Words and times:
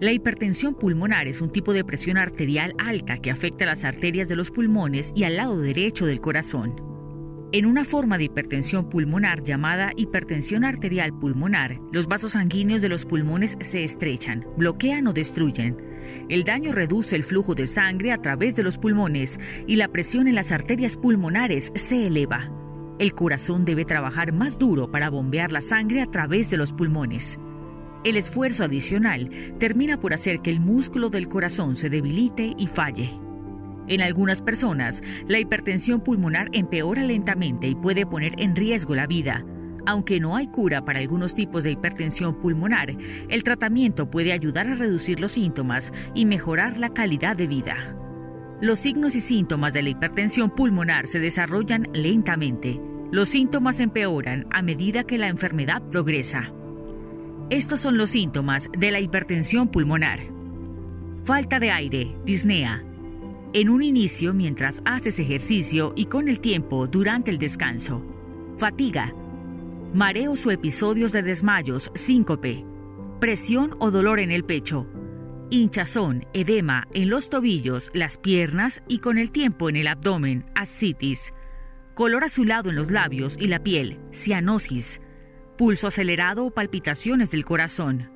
La 0.00 0.12
hipertensión 0.12 0.76
pulmonar 0.76 1.28
es 1.28 1.42
un 1.42 1.52
tipo 1.52 1.74
de 1.74 1.84
presión 1.84 2.16
arterial 2.16 2.72
alta 2.78 3.18
que 3.18 3.30
afecta 3.30 3.66
las 3.66 3.84
arterias 3.84 4.28
de 4.28 4.36
los 4.36 4.50
pulmones 4.50 5.12
y 5.14 5.24
al 5.24 5.36
lado 5.36 5.60
derecho 5.60 6.06
del 6.06 6.22
corazón. 6.22 6.74
En 7.52 7.66
una 7.66 7.84
forma 7.84 8.16
de 8.16 8.24
hipertensión 8.24 8.88
pulmonar 8.88 9.42
llamada 9.42 9.90
hipertensión 9.96 10.64
arterial 10.64 11.12
pulmonar, 11.12 11.78
los 11.92 12.06
vasos 12.06 12.32
sanguíneos 12.32 12.80
de 12.80 12.88
los 12.88 13.04
pulmones 13.04 13.58
se 13.60 13.84
estrechan, 13.84 14.46
bloquean 14.56 15.06
o 15.06 15.12
destruyen. 15.12 15.76
El 16.30 16.44
daño 16.44 16.72
reduce 16.72 17.14
el 17.14 17.22
flujo 17.22 17.54
de 17.54 17.66
sangre 17.66 18.12
a 18.12 18.22
través 18.22 18.56
de 18.56 18.62
los 18.62 18.78
pulmones 18.78 19.38
y 19.66 19.76
la 19.76 19.88
presión 19.88 20.28
en 20.28 20.34
las 20.34 20.50
arterias 20.50 20.96
pulmonares 20.96 21.72
se 21.74 22.06
eleva. 22.06 22.50
El 22.98 23.12
corazón 23.12 23.66
debe 23.66 23.84
trabajar 23.84 24.32
más 24.32 24.58
duro 24.58 24.90
para 24.90 25.10
bombear 25.10 25.52
la 25.52 25.60
sangre 25.60 26.00
a 26.00 26.06
través 26.06 26.48
de 26.48 26.56
los 26.56 26.72
pulmones. 26.72 27.38
El 28.02 28.16
esfuerzo 28.16 28.64
adicional 28.64 29.30
termina 29.58 30.00
por 30.00 30.14
hacer 30.14 30.40
que 30.40 30.50
el 30.50 30.58
músculo 30.58 31.10
del 31.10 31.28
corazón 31.28 31.76
se 31.76 31.90
debilite 31.90 32.54
y 32.56 32.66
falle. 32.66 33.12
En 33.88 34.00
algunas 34.00 34.40
personas, 34.40 35.02
la 35.28 35.38
hipertensión 35.38 36.00
pulmonar 36.00 36.48
empeora 36.52 37.02
lentamente 37.02 37.66
y 37.66 37.74
puede 37.74 38.06
poner 38.06 38.32
en 38.38 38.56
riesgo 38.56 38.94
la 38.94 39.06
vida. 39.06 39.44
Aunque 39.84 40.18
no 40.18 40.36
hay 40.36 40.46
cura 40.46 40.84
para 40.84 41.00
algunos 41.00 41.34
tipos 41.34 41.62
de 41.62 41.72
hipertensión 41.72 42.40
pulmonar, 42.40 42.96
el 43.28 43.42
tratamiento 43.42 44.10
puede 44.10 44.32
ayudar 44.32 44.68
a 44.68 44.76
reducir 44.76 45.20
los 45.20 45.32
síntomas 45.32 45.92
y 46.14 46.24
mejorar 46.24 46.78
la 46.78 46.90
calidad 46.90 47.36
de 47.36 47.48
vida. 47.48 47.96
Los 48.62 48.78
signos 48.78 49.14
y 49.14 49.20
síntomas 49.20 49.74
de 49.74 49.82
la 49.82 49.90
hipertensión 49.90 50.54
pulmonar 50.54 51.06
se 51.06 51.18
desarrollan 51.18 51.88
lentamente. 51.92 52.80
Los 53.10 53.30
síntomas 53.30 53.80
empeoran 53.80 54.46
a 54.50 54.62
medida 54.62 55.04
que 55.04 55.18
la 55.18 55.28
enfermedad 55.28 55.82
progresa. 55.90 56.52
Estos 57.50 57.80
son 57.80 57.98
los 57.98 58.10
síntomas 58.10 58.68
de 58.78 58.92
la 58.92 59.00
hipertensión 59.00 59.66
pulmonar. 59.72 60.20
Falta 61.24 61.58
de 61.58 61.72
aire, 61.72 62.16
disnea, 62.24 62.84
en 63.52 63.68
un 63.68 63.82
inicio 63.82 64.32
mientras 64.32 64.80
haces 64.84 65.18
ejercicio 65.18 65.92
y 65.96 66.06
con 66.06 66.28
el 66.28 66.38
tiempo 66.38 66.86
durante 66.86 67.32
el 67.32 67.38
descanso. 67.38 68.04
Fatiga, 68.56 69.12
mareos 69.92 70.46
o 70.46 70.52
episodios 70.52 71.10
de 71.10 71.22
desmayos, 71.22 71.90
síncope, 71.96 72.64
presión 73.18 73.74
o 73.80 73.90
dolor 73.90 74.20
en 74.20 74.30
el 74.30 74.44
pecho, 74.44 74.86
hinchazón, 75.50 76.26
edema 76.32 76.86
en 76.94 77.10
los 77.10 77.30
tobillos, 77.30 77.90
las 77.92 78.16
piernas 78.16 78.80
y 78.86 79.00
con 79.00 79.18
el 79.18 79.32
tiempo 79.32 79.68
en 79.68 79.74
el 79.74 79.88
abdomen, 79.88 80.44
ascitis, 80.54 81.34
color 81.94 82.22
azulado 82.22 82.70
en 82.70 82.76
los 82.76 82.92
labios 82.92 83.36
y 83.40 83.48
la 83.48 83.64
piel, 83.64 83.98
cianosis, 84.12 85.00
pulso 85.60 85.88
acelerado 85.88 86.46
o 86.46 86.50
palpitaciones 86.52 87.30
del 87.30 87.44
corazón. 87.44 88.08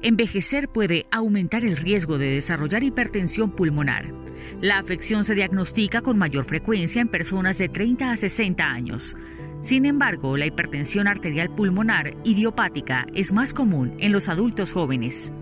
Envejecer 0.00 0.66
puede 0.68 1.04
aumentar 1.10 1.62
el 1.62 1.76
riesgo 1.76 2.16
de 2.16 2.30
desarrollar 2.30 2.82
hipertensión 2.82 3.50
pulmonar. 3.50 4.14
La 4.62 4.78
afección 4.78 5.26
se 5.26 5.34
diagnostica 5.34 6.00
con 6.00 6.16
mayor 6.16 6.46
frecuencia 6.46 7.02
en 7.02 7.08
personas 7.08 7.58
de 7.58 7.68
30 7.68 8.12
a 8.12 8.16
60 8.16 8.64
años. 8.64 9.14
Sin 9.60 9.84
embargo, 9.84 10.38
la 10.38 10.46
hipertensión 10.46 11.06
arterial 11.06 11.54
pulmonar 11.54 12.16
idiopática 12.24 13.08
es 13.12 13.30
más 13.30 13.52
común 13.52 13.96
en 13.98 14.12
los 14.12 14.30
adultos 14.30 14.72
jóvenes. 14.72 15.34